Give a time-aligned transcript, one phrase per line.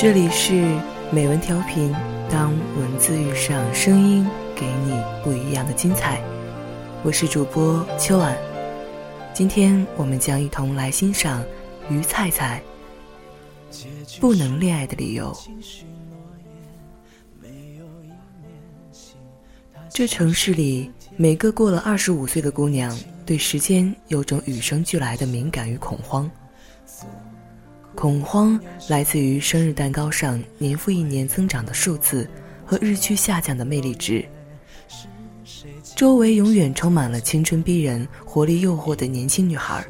[0.00, 0.80] 这里是
[1.12, 1.94] 美文调频，
[2.30, 4.26] 当文字遇上声音，
[4.56, 6.22] 给你不一样的精彩。
[7.02, 8.34] 我是主播秋晚，
[9.34, 11.44] 今天我们将一同来欣赏
[11.90, 12.62] 于菜菜
[14.18, 15.36] 不能恋爱的理由。
[19.90, 26.30] 这城市里，每个过了二十五岁的姑娘，对时间有种与生俱来的敏感与恐慌。
[28.00, 32.26] 恐慌来自于生日蛋糕上年复一年增长的数字
[32.64, 34.24] 和日趋下降的魅力值。
[35.94, 39.84] 周围永远充满了青春逼人、活力诱惑的年轻女孩，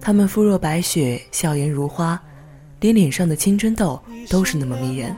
[0.00, 2.20] 她们肤若白雪，笑颜如花，
[2.80, 5.14] 连脸上的青春痘都是那么迷人。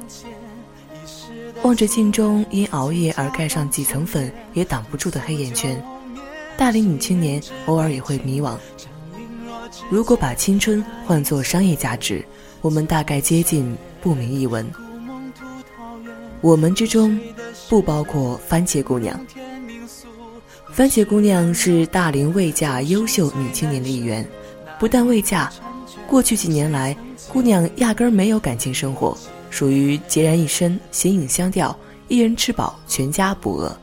[1.63, 5.83] 望着镜中因熬夜而盖上几层粉也挡不住的黑眼圈，
[6.59, 8.59] 大龄女青年偶尔也会迷惘。
[9.91, 12.25] 如果把青春换作商业价值，
[12.61, 14.69] 我们大概接近不明一文。
[16.41, 17.19] 我们之中
[17.69, 19.19] 不包括番茄姑娘。
[20.73, 24.27] 番茄姑娘是大龄未嫁优秀女青年的一员，
[24.79, 25.53] 不但未嫁，
[26.07, 26.97] 过去几年来，
[27.29, 29.17] 姑娘压根儿没有感情生活，
[29.51, 31.77] 属于孑然一身，形影相吊，
[32.09, 33.77] 一人吃饱全家不饿。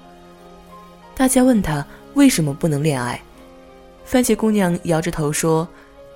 [1.16, 3.22] 大家问她为什么不能恋爱？
[4.09, 5.67] 番茄姑娘摇着头说：“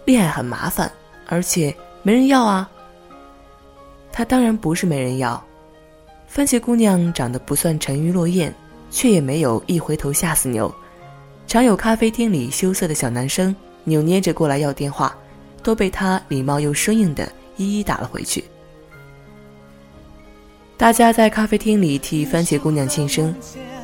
[0.03, 0.91] 恋爱很麻烦，
[1.27, 2.67] 而且没人要啊。”
[4.11, 5.41] 她当然不是没人要。
[6.27, 8.51] 番茄姑娘长得不算沉鱼落雁，
[8.89, 10.73] 却也没有一回头吓死牛。
[11.45, 15.15] 常有咖啡厅里羞涩的小男生扭捏着过来要电话，
[15.61, 18.43] 都被她礼貌又生硬的一一打了回去。
[20.77, 23.35] 大家在咖啡厅里替番茄姑娘庆生，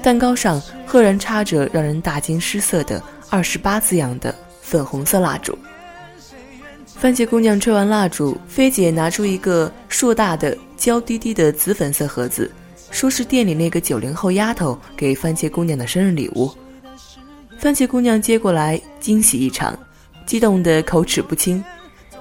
[0.02, 3.00] 蛋糕上赫然插着让人大惊失色的。
[3.30, 5.58] 二十八字样的粉红色蜡烛。
[6.86, 12.52] 番茄姑娘吹完蜡烛，菲姐拿出一个硕大的娇滴滴的紫粉色盒子，
[12.92, 16.52] 说是店里那个九零后丫头给番茄姑娘的生日礼物。
[17.58, 19.78] 番茄姑娘接过来，惊喜异常，
[20.26, 21.64] 激动得口齿不清，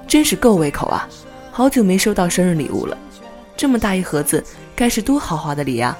[0.06, 1.08] 真是够胃口啊！
[1.50, 2.96] 好久没收到生日礼物了，
[3.56, 4.44] 这么大一盒子，
[4.76, 5.98] 该是多豪华的礼啊！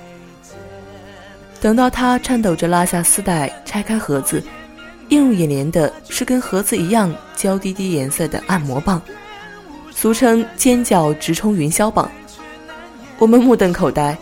[1.61, 4.41] 等到她颤抖着拉下丝带，拆开盒子。
[5.09, 9.01] 映入眼帘的是跟盒子一样娇滴滴颜色的按摩棒，
[9.91, 12.11] 俗称“尖叫直冲云霄棒”。
[13.19, 14.17] 我们目瞪口呆，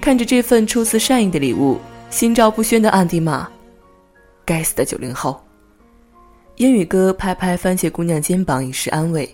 [0.00, 1.78] 看着这份出自善意的礼物，
[2.10, 3.48] 心照不宣的暗地骂
[4.44, 5.40] ：“该死的九零后！”
[6.56, 9.28] 英语哥拍拍番茄姑娘肩膀以示安慰，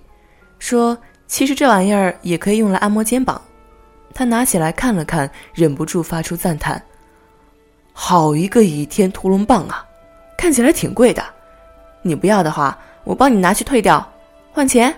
[0.58, 3.40] 说：“其实这玩意儿也可以用来按摩肩膀。”
[4.12, 6.82] 他拿起来看了看，忍不住发出赞叹
[7.94, 9.82] ：“好一个倚天屠龙棒啊！”
[10.42, 11.22] 看起来挺贵的，
[12.02, 14.04] 你不要的话，我帮你拿去退掉，
[14.50, 14.92] 换钱。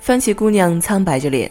[0.00, 1.48] 番茄姑娘苍白着脸，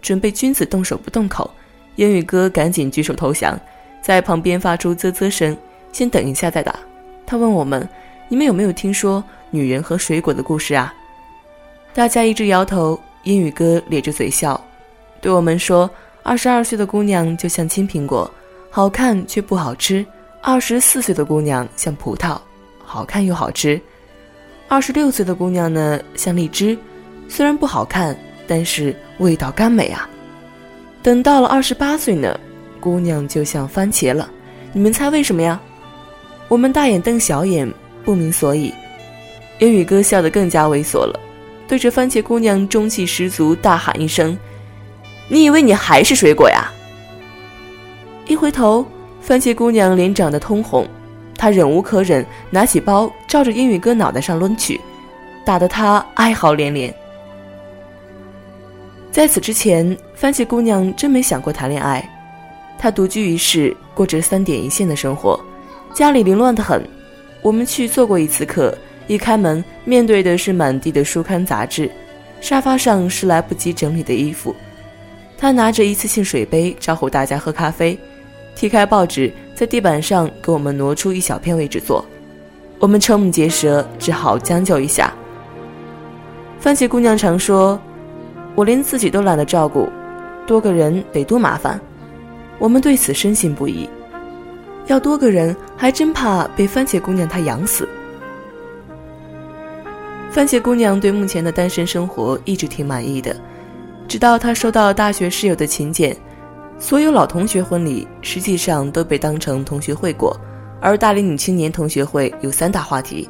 [0.00, 1.50] 准备君子动手不动口，
[1.96, 3.60] 英语哥赶紧举手投降，
[4.00, 5.54] 在旁边发出啧啧声，
[5.92, 6.74] 先等一下再打。
[7.26, 7.86] 他问我们
[8.30, 10.94] ：“你们有没有听说女人和水果的故事啊？”
[11.92, 12.98] 大家一直摇头。
[13.24, 14.58] 英语哥咧着嘴笑，
[15.20, 15.90] 对我们说
[16.24, 18.28] ：“二十二岁的姑娘就像青苹果，
[18.70, 20.04] 好看却不好吃。”
[20.44, 22.36] 二十四岁的姑娘像葡萄，
[22.84, 23.80] 好看又好吃；
[24.66, 26.76] 二十六岁的姑娘呢，像荔枝，
[27.28, 30.10] 虽然不好看，但是味道甘美啊。
[31.00, 32.36] 等到了二十八岁呢，
[32.80, 34.28] 姑娘就像番茄了。
[34.72, 35.60] 你们猜为什么呀？
[36.48, 37.72] 我们大眼瞪小眼，
[38.04, 38.74] 不明所以。
[39.60, 41.20] 英语哥笑得更加猥琐了，
[41.68, 44.36] 对着番茄姑娘中气十足大喊一声
[45.30, 46.68] ：“你以为你还是水果呀？”
[48.26, 48.84] 一回头。
[49.22, 50.86] 番茄姑娘脸长得通红，
[51.38, 54.80] 她忍无可忍，拿起包照着英语哥脑袋上抡去，
[55.44, 56.92] 打得他哀嚎连连。
[59.12, 62.06] 在此之前，番茄姑娘真没想过谈恋爱，
[62.76, 65.38] 她独居一室，过着三点一线的生活，
[65.94, 66.82] 家里凌乱得很。
[67.42, 68.76] 我们去做过一次客，
[69.06, 71.88] 一开门面对的是满地的书刊杂志，
[72.40, 74.54] 沙发上是来不及整理的衣服。
[75.38, 77.96] 她拿着一次性水杯招呼大家喝咖啡。
[78.54, 82.04] 踢开报纸，在地板上给我们挪出一小片位置坐，
[82.78, 85.12] 我们瞠目结舌，只好将就一下。
[86.60, 87.80] 番茄姑娘常说
[88.54, 89.88] ：“我连自己都懒得照顾，
[90.46, 91.80] 多个人得多麻烦。”
[92.58, 93.88] 我们对此深信不疑。
[94.86, 97.88] 要多个人，还真怕被番茄姑娘她养死。
[100.30, 103.34] 番茄姑娘对目前的单身生活一直挺满意的，
[104.06, 106.16] 直到她收到大学室友的请柬。
[106.78, 110.36] 所有老同学婚礼实际上都被当成同学会过，
[110.80, 113.28] 而大龄女青年同学会有三大话题：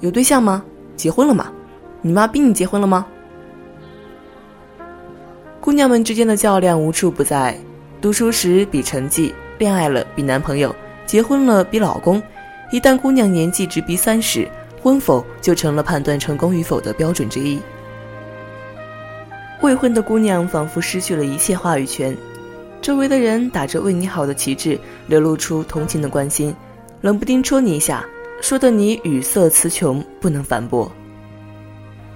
[0.00, 0.64] 有对象吗？
[0.96, 1.52] 结婚了吗？
[2.00, 3.06] 你妈逼你结婚了吗？
[5.60, 7.54] 姑娘们之间的较量无处不在，
[8.00, 10.74] 读书时比成绩，恋爱了比男朋友，
[11.04, 12.20] 结婚了比老公。
[12.72, 14.48] 一旦姑娘年纪直逼三十，
[14.80, 17.60] 婚否就成了判断成功与否的标准之一。
[19.60, 22.16] 未婚的姑娘仿佛失去了一切话语权，
[22.82, 26.54] 周围的人打着为你好的旗帜，流露出同情的关心，
[27.02, 28.04] 冷不丁戳你一下，
[28.40, 30.90] 说的你语塞词穷，不能反驳。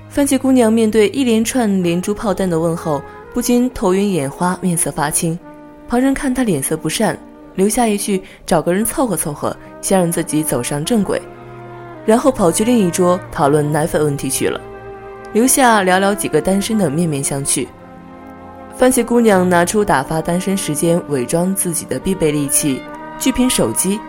[0.08, 3.02] 番茄姑娘面对一连串连珠炮弹的问候，
[3.34, 5.38] 不禁头晕眼花，面色发青。
[5.86, 7.18] 旁人看她脸色不善，
[7.56, 11.20] 留下一句：“找个人凑合凑合，先让自己走上正轨。”
[12.06, 14.58] 然后跑去另一桌讨论奶粉问题去了。
[15.34, 17.66] 留下寥寥几个单身的面面相觑。
[18.76, 22.82] 番茄姑娘拿出打发单身时间、伪装自己的必备利器——
[23.20, 24.00] 巨屏手机。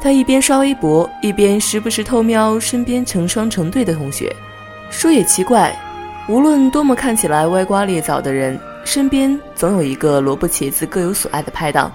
[0.00, 4.34] 她一边刷微博，一边时不时偷瞄身边成双成对的同学。
[4.88, 5.76] 说也奇怪，
[6.28, 11.92] 无论多么看起来歪瓜裂枣的人，身边总有一个萝卜茄子各有所爱的拍档。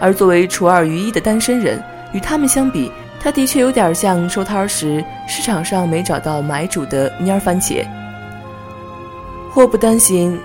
[0.00, 1.80] 而作为除二于一的单身人，
[2.12, 2.90] 与他们相比，
[3.20, 7.86] 她的确有点像收摊时市场上没找到买主的蔫番茄。
[9.52, 10.36] 祸不单行，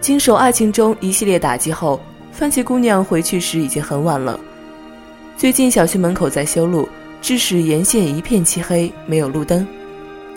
[0.00, 2.00] 经受爱情中一系列打击后，
[2.32, 4.40] 番茄姑娘回去时已经很晚了。
[5.36, 6.88] 最近小区门口在修路，
[7.20, 9.66] 致使沿线一片漆黑，没有路灯。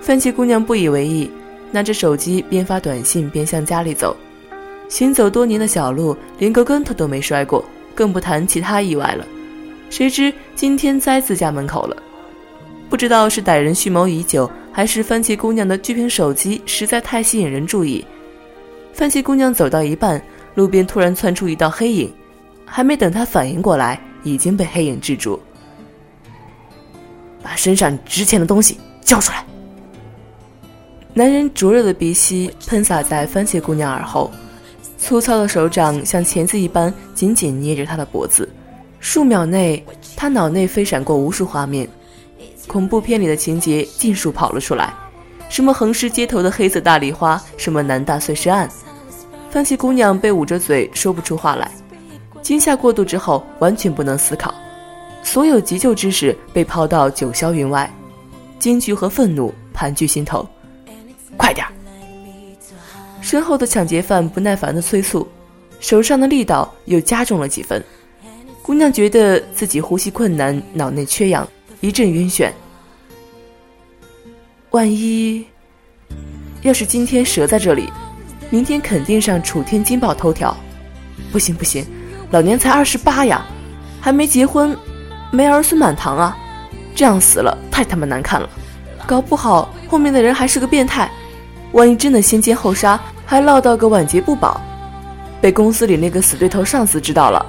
[0.02, 1.32] 番茄姑娘不以为意，
[1.72, 4.16] 拿着手机边发短信边向家里走。
[4.90, 7.64] 行走多年的小路，连个跟头都没摔过，
[7.96, 9.26] 更不谈其他意外了。
[9.90, 11.96] 谁知今天栽自家门口了，
[12.90, 14.50] 不知道是歹人蓄谋已久。
[14.76, 18.04] 还是番茄姑娘的巨屏手机实在太吸引人注意。
[18.94, 20.22] 番茄姑娘走到一半，
[20.56, 22.14] 路边突然窜出一道黑影，
[22.64, 25.40] 还没等她反应过来，已经被黑影制住。
[27.42, 29.44] 把身上值钱的东西交出来！
[31.14, 34.32] 男人灼热的鼻息喷洒在番茄姑娘耳后，
[34.98, 38.48] 粗糙的手掌像钳子一般紧紧捏着她的脖子。
[39.00, 39.84] 数秒内，
[40.16, 41.90] 她脑内飞闪过无数画面。
[42.68, 44.94] 恐怖片里的情节尽数跑了出来，
[45.54, 48.68] 什么横尸街头的黑色大丽花，什么南大碎尸案。
[49.52, 51.70] 番茄姑娘被捂着嘴说不出话来，
[52.42, 54.52] 惊吓过度之后完全不能思考，
[55.22, 57.88] 所有急救知识被抛到九霄云外，
[58.58, 60.44] 惊惧和愤怒盘踞心头。
[61.38, 61.68] 快点！
[63.22, 65.28] 身后的抢劫犯不耐烦的催促，
[65.80, 67.80] 手上的力道又加重了几分。
[68.64, 71.48] 姑娘觉得自己呼吸困难，脑内缺氧。
[71.80, 72.50] 一阵晕眩。
[74.74, 75.46] 万一
[76.64, 77.94] 要是今天折在这里，
[78.50, 80.56] 明天肯定上《楚天金报》头条。
[81.32, 81.86] 不行不行，
[82.32, 83.46] 老娘才二十八呀，
[84.02, 84.76] 还没结婚，
[85.30, 86.36] 没儿孙满堂啊！
[86.96, 88.50] 这样死了太他妈难看了，
[89.06, 91.08] 搞不好后面的人还是个变态。
[91.74, 94.60] 万一真的先奸后杀，还落到个晚节不保，
[95.40, 97.46] 被公司里那个死对头上司知道了，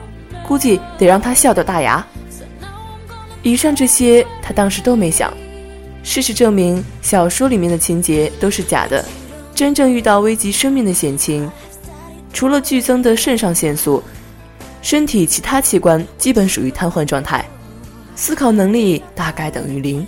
[0.46, 2.04] 估计得让他笑掉大牙。
[3.42, 5.32] 以上这些，他当时都没想。
[6.04, 9.02] 事实证明，小说里面的情节都是假的。
[9.54, 11.50] 真正遇到危及生命的险情，
[12.32, 14.02] 除了剧增的肾上腺素，
[14.82, 17.42] 身体其他器官基本属于瘫痪状态，
[18.14, 20.06] 思考能力大概等于零。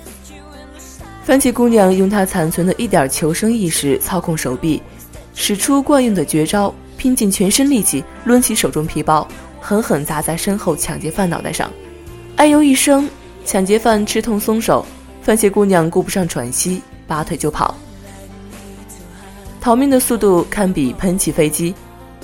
[1.25, 4.83] 番茄姑娘用她残存的一点求生意识操控手臂，
[5.35, 9.27] 使出惯用的绝招，拼尽全身力气抡起手中皮包，
[9.61, 11.71] 狠狠砸在身后抢劫犯脑袋上，
[12.37, 13.09] 哎呦一声。
[13.45, 14.85] 抢劫犯吃痛松手，
[15.27, 17.75] 番茄姑娘顾不上喘息，拔腿就跑。
[19.61, 21.75] 逃命的速度堪比喷气飞机，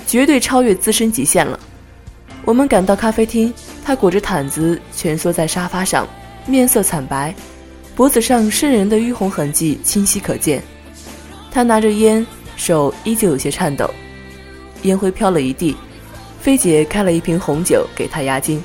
[0.07, 1.59] 绝对超越自身极限了。
[2.45, 6.07] 我们赶到咖啡厅，她裹着毯子蜷缩在沙发上，
[6.45, 7.35] 面色惨白，
[7.93, 10.63] 脖子上渗人的淤红痕迹清晰可见。
[11.51, 13.93] 她拿着烟，手依旧有些颤抖，
[14.83, 15.75] 烟灰飘了一地。
[16.39, 18.63] 菲姐开了一瓶红酒给她压惊。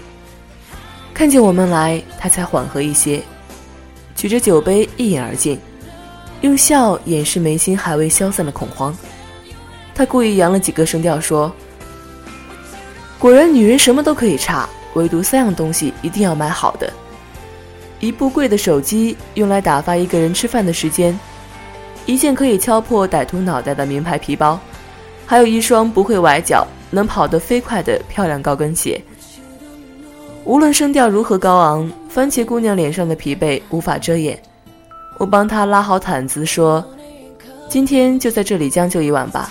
[1.12, 3.20] 看见我们来，他才缓和一些，
[4.18, 5.56] 举着酒杯一饮而尽，
[6.40, 8.92] 用笑掩饰眉心还未消散的恐慌。
[9.94, 11.54] 他故意扬了几个声调说
[13.16, 16.92] ：“果然，女人什么都可以差，唯独三样东西一定要买好的：
[18.00, 21.16] 一部贵的手机，用来打发一个人吃饭的时间；
[22.04, 24.58] 一件可以敲破歹徒脑袋的名牌皮包；
[25.26, 29.00] 还有一双不会崴脚、能跑得飞快的漂亮高跟鞋。”
[30.48, 34.42] 无论声调如何高昂，番茄姑娘脸上的疲惫无法遮掩。
[35.18, 36.82] 我帮她拉好毯子，说
[37.68, 39.50] ：“今天就在这里将就一晚吧，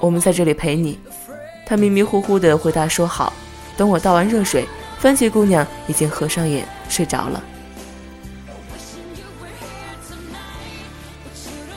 [0.00, 0.98] 我们在这里陪你。”
[1.64, 3.32] 她迷迷糊糊地回答说：“好。”
[3.74, 7.42] 等我倒完热水，番茄姑娘已经合上眼睡着了。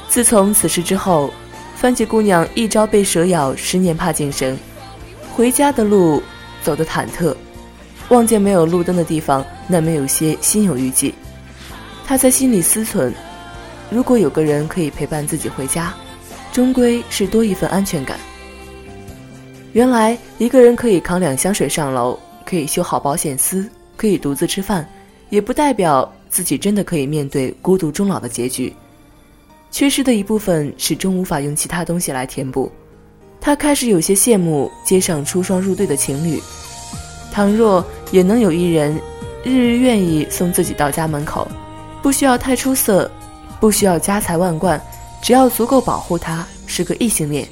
[0.09, 1.31] 自从此事之后，
[1.77, 4.57] 番茄姑娘一朝被蛇咬，十年怕井绳。
[5.33, 6.21] 回家的路
[6.61, 7.33] 走得忐忑，
[8.09, 11.13] 望见没有路灯的地方，难免有些心有余悸。
[12.05, 13.11] 他在心里思忖：
[13.89, 15.93] 如果有个人可以陪伴自己回家，
[16.53, 18.17] 终归是多一份安全感。
[19.73, 24.87] 原来一个人可以扛两箱水上楼，可以修好保险丝，可以独自吃饭，
[25.29, 28.73] 也不代表自己真的可以面对孤独终老的结局。
[29.69, 32.71] 缺失的一部分始终无法用其他东西来填补。
[33.41, 36.41] 他开始有些羡慕街上出双入对的情侣，
[37.31, 38.99] 倘若也能有一人，
[39.43, 41.47] 日日愿意送自己到家门口，
[42.01, 43.09] 不需要太出色，
[43.59, 44.81] 不需要家财万贯，
[45.21, 47.47] 只要足够保护他，是个异性恋。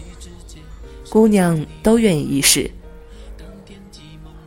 [1.10, 2.70] 姑娘都愿意一试。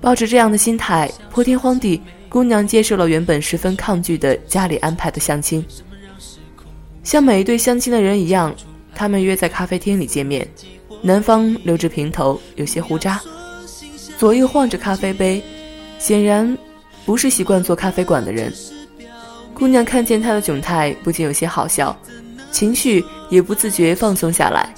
[0.01, 5.65] 抱着这样的心态，破天荒地，姑娘接受了原本十分抗拒的家里安排的相亲。
[7.03, 8.55] 像每一对相亲的人一样，
[8.95, 10.47] 他们约在咖啡厅里见面。
[11.01, 13.21] 男方留着平头，有些胡渣，
[14.19, 15.43] 左右晃着咖啡杯，
[15.99, 16.57] 显然
[17.05, 18.53] 不是习惯做咖啡馆的人。
[19.55, 21.97] 姑娘看见他的窘态，不禁有些好笑，
[22.53, 24.73] 情绪也不自觉放松下来。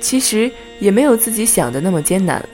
[0.00, 2.44] 其实也没有自己想的那么艰难。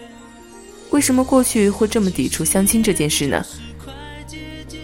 [0.90, 3.44] 为什么过去会这么抵触相亲这件事呢？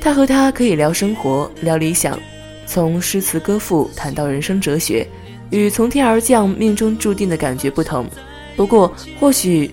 [0.01, 2.19] 他和他可以聊生活，聊理想，
[2.67, 5.07] 从诗词歌赋谈到人生哲学，
[5.51, 8.05] 与从天而降、命中注定的感觉不同。
[8.57, 9.71] 不过，或许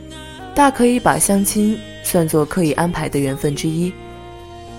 [0.54, 3.92] 大可以把相亲算作刻意安排的缘分之一。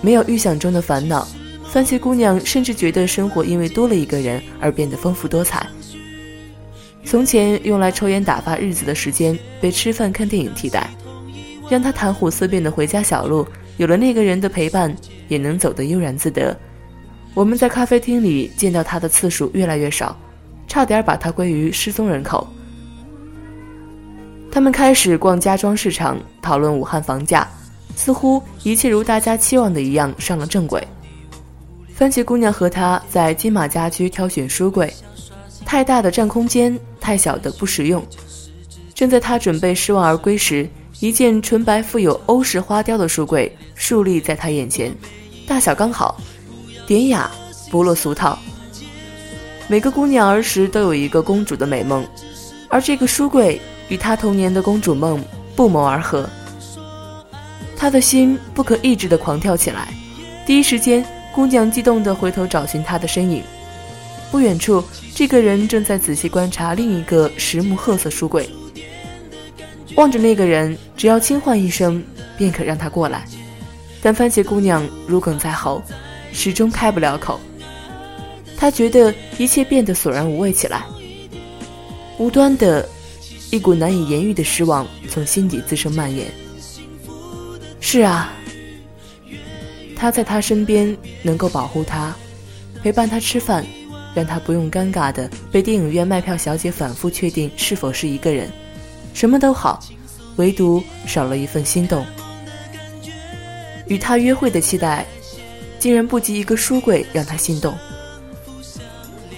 [0.01, 1.27] 没有预想中的烦恼，
[1.65, 5.65] 番茄姑娘甚至觉得生活因为多了一个人而变得丰富多彩。
[7.03, 10.89] 从前用来抽烟打发日子的时间，被吃饭看电影替代，
[11.69, 13.45] 让他谈虎色变的回家小路，
[13.77, 14.95] 有了那个人的陪伴，
[15.27, 16.57] 也能走得悠然自得。
[17.33, 20.17] 我们在咖啡厅里见到他的次数越来越少，
[20.67, 22.47] 差点把他归于失踪人口。
[24.51, 27.47] 他们开始逛家装市场，讨论武汉房价，
[27.95, 30.85] 似乎一切如大家期望的一样上了正轨。
[31.95, 34.93] 番茄姑娘和他在金马家居挑选书柜。
[35.65, 38.05] 太大的占空间，太小的不实用。
[38.93, 40.67] 正在他准备失望而归时，
[40.99, 44.93] 一件纯白富有欧式花雕的书柜竖立在他眼前，
[45.47, 46.19] 大小刚好，
[46.85, 47.31] 典雅
[47.69, 48.37] 不落俗套。
[49.69, 52.05] 每个姑娘儿时都有一个公主的美梦，
[52.67, 55.21] 而这个书柜与她童年的公主梦
[55.53, 56.27] 不谋而合。
[57.75, 59.93] 她的心不可抑制地狂跳起来，
[60.45, 61.05] 第一时间，
[61.35, 63.43] 姑娘激动地回头找寻他的身影。
[64.31, 64.81] 不远处，
[65.13, 68.49] 这个人正在仔细观察另一个实木褐色书柜。
[69.95, 72.01] 望着那个人，只要轻唤一声，
[72.37, 73.25] 便可让他过来。
[74.01, 75.81] 但番茄姑娘如鲠在喉，
[76.31, 77.37] 始终开不了口。
[78.55, 80.85] 她觉得一切变得索然无味起来。
[82.17, 82.87] 无端的，
[83.51, 86.25] 一股难以言喻的失望从心底滋生蔓延。
[87.79, 88.33] 是啊，
[89.95, 92.15] 他在他身边，能够保护他，
[92.81, 93.63] 陪伴他吃饭。
[94.13, 98.51] 让他不用尴尬的被电影院卖票小姐反复确定是否是一个人，
[99.13, 99.79] 什么都好，
[100.35, 102.05] 唯独少了一份心动。
[103.87, 105.05] 与他约会的期待，
[105.79, 107.73] 竟然不及一个书柜让他心动。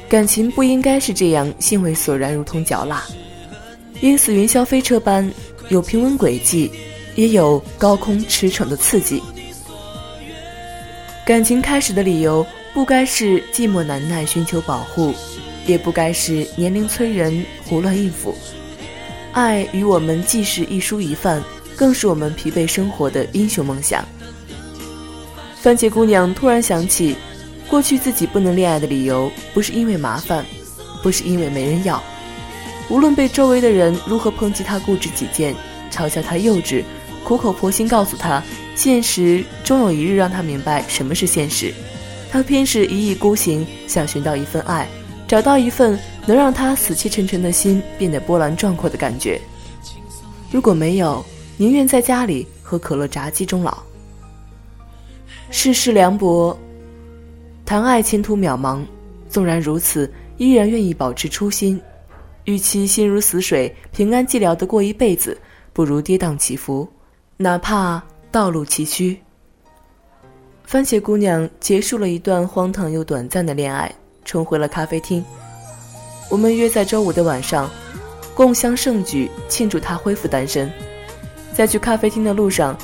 [0.10, 3.04] 感情不应该是这样，心为索然，如同嚼蜡，
[4.04, 5.32] 因此云霄飞车般
[5.70, 6.70] 有平稳轨迹，
[7.16, 9.24] 也有高空驰骋的刺激。
[11.26, 12.46] 感情开始的理由。
[12.74, 15.14] 不该是寂寞难耐寻求保护，
[15.68, 18.34] 也不该是年龄催人胡乱应付。
[19.32, 21.40] 爱与我们既是一蔬一饭，
[21.76, 24.04] 更是我们疲惫生活的英雄梦想。
[25.62, 27.16] 番茄姑娘突然想起，
[27.70, 30.44] 过去自己不能恋爱的理由，不是因为麻烦，
[31.04, 32.04] 不是因为没人要。
[32.90, 35.56] 无论被周围的人如何抨击他固执己见，
[35.92, 36.84] 嘲笑他幼稚，
[37.24, 38.44] 苦口婆心告诉他，
[38.76, 41.74] 现实终有一日让他明白什么是现实。
[42.32, 44.88] 他偏是一意孤行，想寻到一份爱，
[45.28, 49.40] 找到一份能让他死气沉沉的心变得波澜壮阔的感觉。
[50.52, 51.24] 如果没有，
[51.58, 53.78] 宁愿在家里喝可乐炸鸡终老。
[55.50, 56.58] 世事凉薄，
[57.66, 58.84] 谈爱前途渺茫。
[59.30, 61.80] 纵然如此，依然愿意保持初心。
[62.46, 65.40] 与其心如死水，平安寂寥的过一辈子，
[65.72, 66.88] 不如跌宕起伏，
[67.38, 69.18] 哪怕道路崎岖。
[70.66, 73.94] 番茄姑娘结束了一段荒唐又短暂的恋爱，
[74.26, 75.24] 重回了咖啡厅。
[76.30, 77.70] 我们约在周五的晚上，
[78.34, 80.72] 共襄盛举庆祝她恢复单身。
[81.54, 82.76] 在去咖啡厅的路上，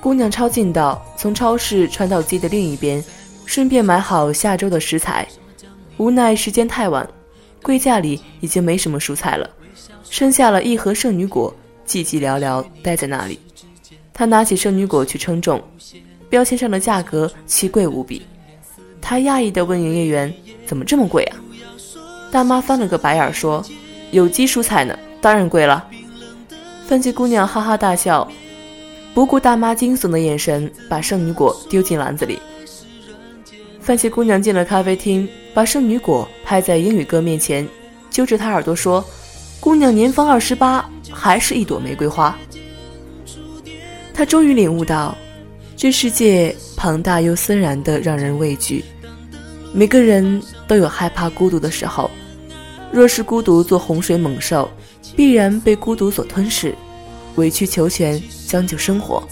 [0.00, 3.04] 姑娘抄近道，从超市穿到街的另一边，
[3.44, 5.28] 顺便买好下周的食材。
[5.98, 7.06] 无奈时间太晚，
[7.62, 9.48] 柜架里已经没什么蔬菜了，
[10.08, 11.54] 剩下了一盒圣女果，
[11.86, 13.38] 寂寂寥寥待在那里。
[14.12, 15.62] 他拿起圣女果去称重，
[16.28, 18.22] 标签上的价格奇贵无比。
[19.00, 20.32] 他讶异地问营业员
[20.66, 21.36] ：“怎么这么贵啊？”
[22.30, 23.64] 大妈翻了个白眼说
[24.10, 25.86] ：“有机蔬菜呢，当然贵了。”
[26.86, 28.26] 番茄姑娘哈哈大笑，
[29.14, 32.38] 不顾大妈惊悚的眼神，把圣女果丢进篮子里。
[33.80, 37.68] 番茄姑娘进了咖啡厅，把圣女果拍在英语哥面前，
[38.08, 39.04] 揪着他耳朵说
[39.60, 42.34] ：“姑娘年方二十八，还是一朵玫瑰花。”
[44.14, 45.14] 他终于领悟到，
[45.76, 48.82] 这世界庞大又森然的，让人畏惧。
[49.74, 52.10] 每个人都有害怕孤独的时候，
[52.90, 54.70] 若是孤独做洪水猛兽，
[55.14, 56.74] 必然被孤独所吞噬，
[57.34, 59.22] 委曲求全，将就生活。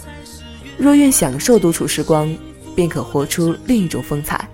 [0.77, 2.31] 若愿享受独处时光，
[2.75, 4.47] 便可活出另一种风采。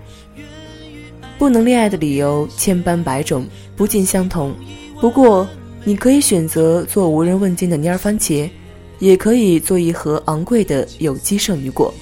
[1.38, 4.54] 不能恋爱的理由千般百种，不尽相同。
[5.00, 5.46] 不过，
[5.84, 8.48] 你可以选择做无人问津的蔫儿番茄，
[9.00, 11.92] 也可以做一盒昂贵的有机圣女果。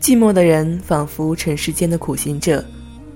[0.00, 2.64] 寂寞的人仿佛尘世间的苦行者，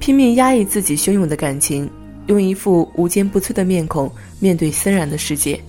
[0.01, 1.89] 拼命压抑自己汹涌的感情，
[2.27, 4.11] 用一副无坚不摧的面孔
[4.41, 5.61] 面对森然的世界。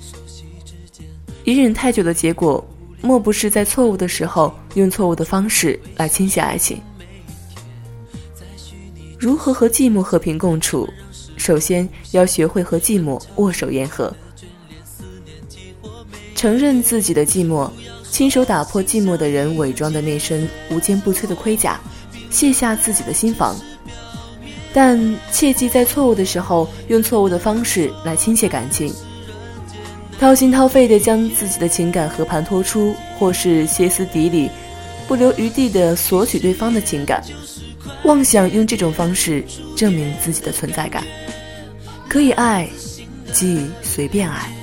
[1.43, 2.65] 隐忍太久的结果，
[3.01, 6.81] 莫不是在错误的时候用错误的方式来倾泻爱情？
[9.21, 10.89] 如何和寂寞和平共处？
[11.37, 14.11] 首先要学会和寂寞握手言和，
[16.33, 17.69] 承认自己的寂寞。
[18.09, 21.79] 亲手打破寂寞的人伪装的那身无坚不摧的盔甲，
[22.31, 23.55] 卸下自己的心防，
[24.73, 24.99] 但
[25.31, 28.91] 切记在错误的时候用错误的方式来倾泻感情，
[30.19, 34.49] 掏心掏肺地将自己的情感和盘托出，或是歇斯底里、
[35.07, 37.23] 不留余地地索取对方的情感，
[38.03, 39.43] 妄想用这种方式
[39.75, 41.03] 证明自己的存在感。
[42.09, 42.67] 可以爱，
[43.31, 44.60] 即随便爱。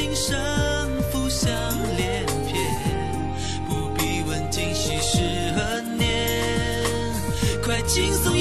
[0.00, 0.38] 今生
[1.10, 1.50] 浮想
[1.96, 2.54] 联翩
[3.68, 6.40] 不必问今夕是何年。
[7.64, 8.36] 快尽诉